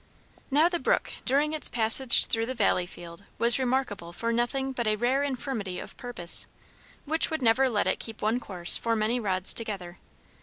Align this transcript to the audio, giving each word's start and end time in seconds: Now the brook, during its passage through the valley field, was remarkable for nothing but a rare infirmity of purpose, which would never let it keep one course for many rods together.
Now 0.49 0.67
the 0.67 0.79
brook, 0.79 1.13
during 1.25 1.53
its 1.53 1.69
passage 1.69 2.25
through 2.25 2.47
the 2.47 2.55
valley 2.55 2.87
field, 2.87 3.23
was 3.37 3.59
remarkable 3.59 4.11
for 4.11 4.33
nothing 4.33 4.71
but 4.71 4.87
a 4.87 4.95
rare 4.95 5.21
infirmity 5.21 5.77
of 5.77 5.95
purpose, 5.95 6.47
which 7.05 7.29
would 7.29 7.43
never 7.43 7.69
let 7.69 7.85
it 7.85 7.99
keep 7.99 8.19
one 8.23 8.39
course 8.39 8.79
for 8.79 8.95
many 8.95 9.19
rods 9.19 9.53
together. 9.53 9.99